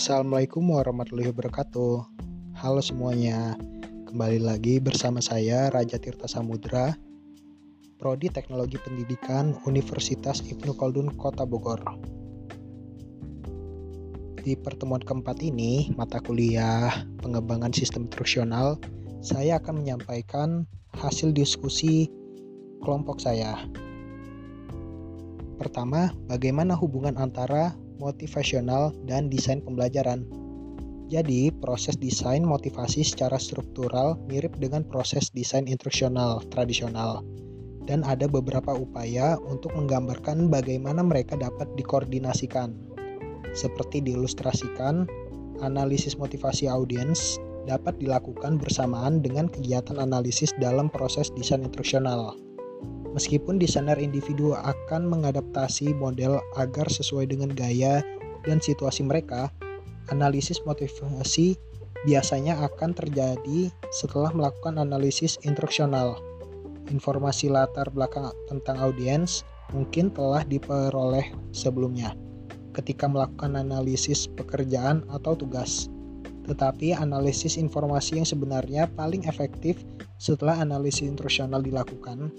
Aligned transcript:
Assalamualaikum 0.00 0.64
warahmatullahi 0.64 1.28
wabarakatuh. 1.28 2.08
Halo 2.56 2.80
semuanya, 2.80 3.52
kembali 4.08 4.40
lagi 4.40 4.80
bersama 4.80 5.20
saya 5.20 5.68
Raja 5.68 6.00
Tirta 6.00 6.24
Samudra, 6.24 6.96
Prodi 8.00 8.32
Teknologi 8.32 8.80
Pendidikan 8.80 9.60
Universitas 9.68 10.40
Ibnu 10.40 10.72
Khaldun 10.72 11.12
Kota 11.20 11.44
Bogor. 11.44 11.84
Di 14.40 14.56
pertemuan 14.56 15.04
keempat 15.04 15.44
ini, 15.44 15.92
mata 15.92 16.16
kuliah 16.24 17.04
pengembangan 17.20 17.76
sistem 17.76 18.08
instruksional, 18.08 18.80
saya 19.20 19.60
akan 19.60 19.84
menyampaikan 19.84 20.64
hasil 20.96 21.28
diskusi 21.36 22.08
kelompok 22.80 23.20
saya. 23.20 23.68
Pertama, 25.60 26.16
bagaimana 26.24 26.72
hubungan 26.72 27.20
antara 27.20 27.76
motivasional, 28.00 28.96
dan 29.04 29.28
desain 29.28 29.60
pembelajaran. 29.60 30.24
Jadi, 31.12 31.52
proses 31.52 32.00
desain 32.00 32.40
motivasi 32.40 33.04
secara 33.04 33.36
struktural 33.36 34.16
mirip 34.30 34.56
dengan 34.56 34.86
proses 34.86 35.28
desain 35.34 35.68
instruksional 35.68 36.40
tradisional. 36.48 37.20
Dan 37.84 38.06
ada 38.06 38.24
beberapa 38.30 38.72
upaya 38.72 39.36
untuk 39.44 39.74
menggambarkan 39.76 40.48
bagaimana 40.48 41.04
mereka 41.04 41.36
dapat 41.36 41.68
dikoordinasikan. 41.76 42.72
Seperti 43.52 44.00
diilustrasikan, 44.00 45.10
analisis 45.60 46.14
motivasi 46.14 46.70
audiens 46.70 47.36
dapat 47.66 47.98
dilakukan 47.98 48.56
bersamaan 48.56 49.20
dengan 49.20 49.50
kegiatan 49.50 49.98
analisis 49.98 50.54
dalam 50.62 50.88
proses 50.88 51.28
desain 51.34 51.66
instruksional. 51.66 52.38
Meskipun 53.10 53.58
desainer 53.58 53.98
individu 53.98 54.54
akan 54.54 55.10
mengadaptasi 55.10 55.90
model 55.98 56.38
agar 56.54 56.86
sesuai 56.86 57.26
dengan 57.26 57.50
gaya 57.50 58.06
dan 58.46 58.62
situasi 58.62 59.02
mereka, 59.02 59.50
analisis 60.14 60.62
motivasi 60.62 61.58
biasanya 62.06 62.62
akan 62.70 62.94
terjadi 62.94 63.68
setelah 63.90 64.30
melakukan 64.30 64.78
analisis 64.78 65.42
instruksional. 65.42 66.22
Informasi 66.86 67.50
latar 67.50 67.90
belakang 67.90 68.30
tentang 68.46 68.78
audiens 68.78 69.42
mungkin 69.74 70.10
telah 70.14 70.46
diperoleh 70.46 71.34
sebelumnya 71.50 72.14
ketika 72.70 73.10
melakukan 73.10 73.58
analisis 73.58 74.30
pekerjaan 74.30 75.02
atau 75.10 75.34
tugas. 75.34 75.90
Tetapi 76.46 76.94
analisis 76.94 77.58
informasi 77.58 78.22
yang 78.22 78.26
sebenarnya 78.26 78.86
paling 78.94 79.26
efektif 79.26 79.82
setelah 80.18 80.62
analisis 80.62 81.06
instruksional 81.06 81.62
dilakukan 81.62 82.30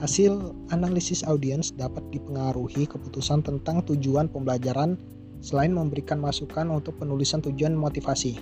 Hasil 0.00 0.56
analisis 0.72 1.20
audiens 1.28 1.68
dapat 1.76 2.00
dipengaruhi 2.08 2.88
keputusan 2.88 3.44
tentang 3.44 3.84
tujuan 3.84 4.24
pembelajaran 4.24 4.96
selain 5.44 5.74
memberikan 5.76 6.16
masukan 6.16 6.72
untuk 6.72 6.96
penulisan 6.96 7.44
tujuan 7.44 7.76
motivasi. 7.76 8.40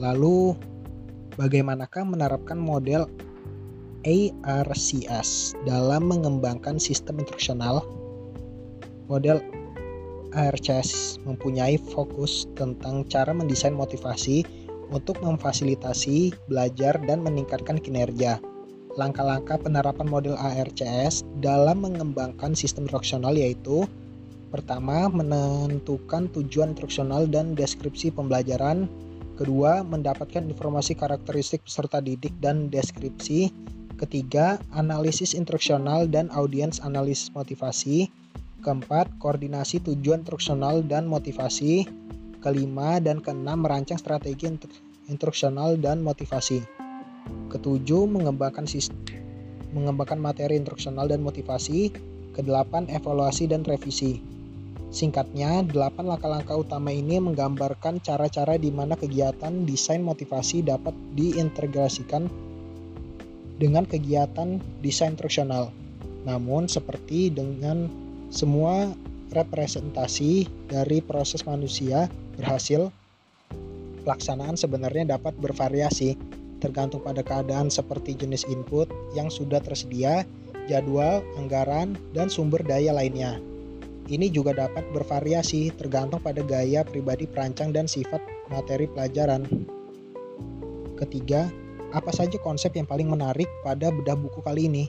Lalu, 0.00 0.56
bagaimanakah 1.36 2.08
menerapkan 2.08 2.56
model 2.56 3.04
ARCS 4.08 5.60
dalam 5.68 6.08
mengembangkan 6.08 6.80
sistem 6.80 7.20
instruksional? 7.20 7.84
Model 9.12 9.44
ARCS 10.32 11.20
mempunyai 11.28 11.76
fokus 11.76 12.48
tentang 12.56 13.04
cara 13.12 13.36
mendesain 13.36 13.76
motivasi 13.76 14.48
untuk 14.88 15.20
memfasilitasi 15.20 16.32
belajar 16.48 16.96
dan 17.04 17.20
meningkatkan 17.20 17.76
kinerja 17.76 18.40
langkah-langkah 18.96 19.56
penerapan 19.56 20.08
model 20.08 20.36
ARCS 20.36 21.24
dalam 21.40 21.80
mengembangkan 21.80 22.52
sistem 22.52 22.84
instruksional 22.84 23.32
yaitu 23.32 23.88
pertama 24.52 25.08
menentukan 25.08 26.28
tujuan 26.36 26.76
instruksional 26.76 27.24
dan 27.24 27.56
deskripsi 27.56 28.12
pembelajaran 28.12 28.84
kedua 29.40 29.80
mendapatkan 29.80 30.44
informasi 30.44 30.92
karakteristik 30.92 31.64
peserta 31.64 32.04
didik 32.04 32.36
dan 32.44 32.68
deskripsi 32.68 33.48
ketiga 33.96 34.60
analisis 34.76 35.32
instruksional 35.32 36.04
dan 36.04 36.28
audiens 36.36 36.84
analisis 36.84 37.32
motivasi 37.32 38.12
keempat 38.60 39.08
koordinasi 39.18 39.80
tujuan 39.80 40.20
instruksional 40.20 40.84
dan 40.84 41.08
motivasi 41.08 41.88
kelima 42.44 43.00
dan 43.00 43.24
keenam 43.24 43.64
merancang 43.64 43.96
strategi 43.96 44.52
instruksional 45.08 45.80
dan 45.80 46.04
motivasi 46.04 46.81
Ketujuh, 47.50 48.08
mengembangkan 48.08 48.64
sistem 48.64 49.02
mengembangkan 49.72 50.20
materi 50.20 50.60
instruksional 50.60 51.08
dan 51.08 51.24
motivasi. 51.24 51.90
Kedelapan, 52.32 52.88
evaluasi 52.88 53.44
dan 53.44 53.60
revisi. 53.60 54.24
Singkatnya, 54.88 55.64
delapan 55.64 56.16
langkah-langkah 56.16 56.56
utama 56.56 56.92
ini 56.92 57.20
menggambarkan 57.20 58.00
cara-cara 58.00 58.56
di 58.56 58.72
mana 58.72 58.96
kegiatan 58.96 59.68
desain 59.68 60.00
motivasi 60.00 60.64
dapat 60.64 60.96
diintegrasikan 61.12 62.28
dengan 63.60 63.84
kegiatan 63.84 64.60
desain 64.80 65.12
instruksional. 65.12 65.72
Namun, 66.24 66.68
seperti 66.72 67.28
dengan 67.32 67.88
semua 68.32 68.92
representasi 69.32 70.48
dari 70.72 71.04
proses 71.04 71.44
manusia 71.44 72.08
berhasil, 72.40 72.88
pelaksanaan 74.04 74.56
sebenarnya 74.56 75.16
dapat 75.16 75.36
bervariasi 75.36 76.16
tergantung 76.62 77.02
pada 77.02 77.26
keadaan 77.26 77.66
seperti 77.66 78.14
jenis 78.14 78.46
input 78.46 78.86
yang 79.18 79.26
sudah 79.26 79.58
tersedia, 79.58 80.22
jadwal, 80.70 81.26
anggaran, 81.34 81.98
dan 82.14 82.30
sumber 82.30 82.62
daya 82.62 82.94
lainnya. 82.94 83.42
Ini 84.06 84.30
juga 84.30 84.54
dapat 84.54 84.86
bervariasi 84.94 85.74
tergantung 85.74 86.22
pada 86.22 86.42
gaya 86.46 86.86
pribadi 86.86 87.26
perancang 87.26 87.74
dan 87.74 87.90
sifat 87.90 88.22
materi 88.46 88.86
pelajaran. 88.86 89.46
Ketiga, 90.98 91.50
apa 91.90 92.14
saja 92.14 92.38
konsep 92.38 92.78
yang 92.78 92.86
paling 92.86 93.10
menarik 93.10 93.50
pada 93.66 93.90
bedah 93.90 94.14
buku 94.14 94.38
kali 94.42 94.70
ini? 94.70 94.86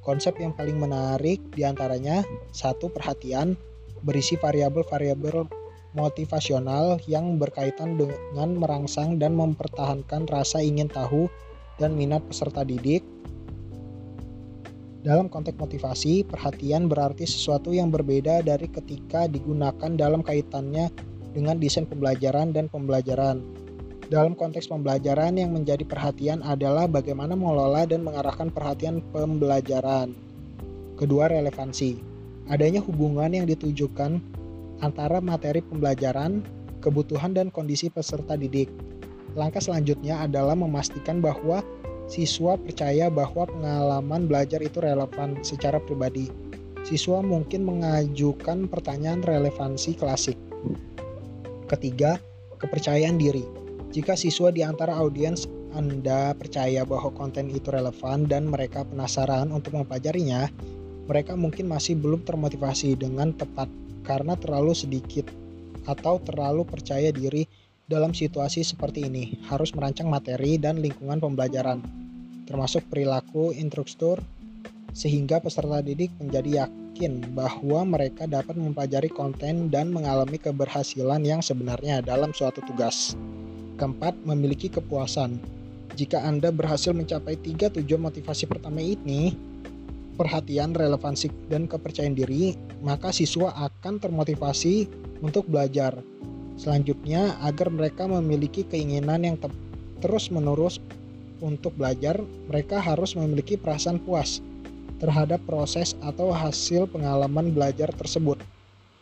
Konsep 0.00 0.40
yang 0.40 0.56
paling 0.56 0.80
menarik 0.80 1.44
di 1.52 1.60
antaranya 1.60 2.24
satu 2.56 2.88
perhatian 2.88 3.52
berisi 4.00 4.36
variabel-variabel 4.40 5.59
motivasional 5.90 7.02
yang 7.10 7.38
berkaitan 7.38 7.98
dengan 7.98 8.54
merangsang 8.54 9.18
dan 9.18 9.34
mempertahankan 9.34 10.30
rasa 10.30 10.62
ingin 10.62 10.86
tahu 10.86 11.26
dan 11.82 11.98
minat 11.98 12.22
peserta 12.30 12.62
didik. 12.62 13.02
Dalam 15.00 15.32
konteks 15.32 15.56
motivasi, 15.56 16.28
perhatian 16.28 16.84
berarti 16.84 17.24
sesuatu 17.24 17.72
yang 17.72 17.88
berbeda 17.88 18.44
dari 18.44 18.68
ketika 18.68 19.24
digunakan 19.24 19.96
dalam 19.96 20.20
kaitannya 20.20 20.92
dengan 21.32 21.56
desain 21.56 21.88
pembelajaran 21.88 22.52
dan 22.52 22.68
pembelajaran. 22.68 23.40
Dalam 24.12 24.34
konteks 24.34 24.68
pembelajaran 24.68 25.38
yang 25.38 25.54
menjadi 25.54 25.86
perhatian 25.86 26.42
adalah 26.42 26.90
bagaimana 26.90 27.32
mengelola 27.38 27.86
dan 27.86 28.02
mengarahkan 28.02 28.50
perhatian 28.50 29.00
pembelajaran. 29.14 30.12
Kedua, 30.98 31.30
relevansi. 31.30 31.96
Adanya 32.50 32.82
hubungan 32.82 33.30
yang 33.30 33.46
ditujukan 33.46 34.18
antara 34.80 35.20
materi 35.20 35.64
pembelajaran, 35.64 36.44
kebutuhan 36.80 37.36
dan 37.36 37.52
kondisi 37.52 37.92
peserta 37.92 38.34
didik. 38.34 38.68
Langkah 39.38 39.62
selanjutnya 39.62 40.26
adalah 40.26 40.58
memastikan 40.58 41.22
bahwa 41.22 41.62
siswa 42.10 42.58
percaya 42.58 43.06
bahwa 43.06 43.46
pengalaman 43.46 44.26
belajar 44.26 44.58
itu 44.58 44.82
relevan 44.82 45.38
secara 45.46 45.78
pribadi. 45.78 46.26
Siswa 46.82 47.22
mungkin 47.22 47.62
mengajukan 47.62 48.66
pertanyaan 48.66 49.22
relevansi 49.22 49.94
klasik. 49.94 50.34
Ketiga, 51.70 52.18
kepercayaan 52.58 53.20
diri. 53.20 53.46
Jika 53.94 54.18
siswa 54.18 54.50
di 54.50 54.66
antara 54.66 54.96
audiens 54.98 55.46
Anda 55.70 56.34
percaya 56.34 56.82
bahwa 56.82 57.14
konten 57.14 57.46
itu 57.46 57.70
relevan 57.70 58.26
dan 58.26 58.50
mereka 58.50 58.82
penasaran 58.82 59.54
untuk 59.54 59.78
mempelajarinya, 59.78 60.50
mereka 61.06 61.38
mungkin 61.38 61.70
masih 61.70 61.94
belum 61.94 62.26
termotivasi 62.26 62.98
dengan 62.98 63.30
tepat 63.34 63.70
karena 64.04 64.36
terlalu 64.36 64.72
sedikit 64.76 65.28
atau 65.88 66.20
terlalu 66.20 66.64
percaya 66.68 67.08
diri 67.10 67.48
dalam 67.90 68.14
situasi 68.14 68.62
seperti 68.62 69.10
ini. 69.10 69.34
Harus 69.50 69.74
merancang 69.74 70.06
materi 70.06 70.54
dan 70.60 70.78
lingkungan 70.78 71.18
pembelajaran, 71.18 71.82
termasuk 72.46 72.86
perilaku 72.86 73.50
instruktur, 73.50 74.22
sehingga 74.94 75.42
peserta 75.42 75.82
didik 75.82 76.14
menjadi 76.22 76.66
yakin 76.66 77.34
bahwa 77.34 77.82
mereka 77.98 78.30
dapat 78.30 78.54
mempelajari 78.54 79.10
konten 79.10 79.72
dan 79.72 79.90
mengalami 79.90 80.38
keberhasilan 80.38 81.22
yang 81.26 81.40
sebenarnya 81.42 81.98
dalam 82.04 82.30
suatu 82.30 82.62
tugas. 82.62 83.18
Keempat, 83.80 84.12
memiliki 84.28 84.68
kepuasan. 84.68 85.40
Jika 85.96 86.22
Anda 86.22 86.54
berhasil 86.54 86.94
mencapai 86.94 87.34
tiga 87.40 87.72
tujuan 87.72 88.06
motivasi 88.06 88.46
pertama 88.46 88.78
ini, 88.78 89.34
perhatian, 90.18 90.74
relevansi, 90.74 91.30
dan 91.50 91.68
kepercayaan 91.68 92.16
diri, 92.16 92.56
maka 92.82 93.10
siswa 93.10 93.52
akan 93.70 94.00
termotivasi 94.00 94.88
untuk 95.20 95.46
belajar. 95.46 95.98
Selanjutnya, 96.60 97.40
agar 97.40 97.72
mereka 97.72 98.04
memiliki 98.04 98.66
keinginan 98.68 99.24
yang 99.24 99.36
terus-menerus 100.04 100.80
untuk 101.40 101.72
belajar, 101.76 102.20
mereka 102.48 102.80
harus 102.80 103.16
memiliki 103.16 103.56
perasaan 103.56 103.96
puas 104.00 104.44
terhadap 105.00 105.40
proses 105.48 105.96
atau 106.04 106.28
hasil 106.28 106.84
pengalaman 106.92 107.56
belajar 107.56 107.88
tersebut. 107.96 108.36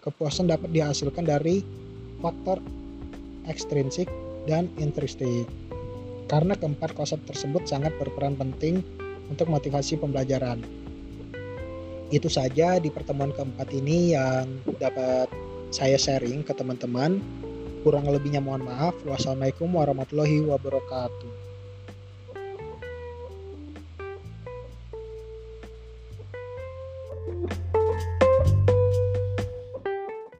Kepuasan 0.06 0.46
dapat 0.46 0.70
dihasilkan 0.70 1.26
dari 1.26 1.66
faktor 2.22 2.62
ekstrinsik 3.50 4.06
dan 4.46 4.70
intrinsik. 4.78 5.50
Karena 6.30 6.54
keempat 6.54 6.94
konsep 6.94 7.18
tersebut 7.26 7.66
sangat 7.66 7.90
berperan 7.98 8.38
penting 8.38 8.84
untuk 9.26 9.50
motivasi 9.50 9.98
pembelajaran. 9.98 10.60
Itu 12.08 12.32
saja 12.32 12.80
di 12.80 12.88
pertemuan 12.88 13.32
keempat 13.36 13.68
ini 13.72 14.16
yang 14.16 14.48
dapat 14.80 15.28
saya 15.68 16.00
sharing 16.00 16.40
ke 16.40 16.56
teman-teman. 16.56 17.20
Kurang 17.84 18.08
lebihnya 18.08 18.40
mohon 18.40 18.64
maaf. 18.64 18.96
Wassalamualaikum 19.04 19.68
warahmatullahi 19.76 20.40
wabarakatuh. 20.44 21.47